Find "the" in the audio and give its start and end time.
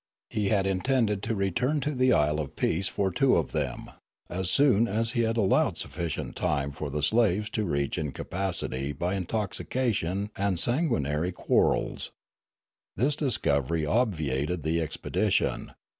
1.93-2.11, 6.89-7.03, 14.63-14.81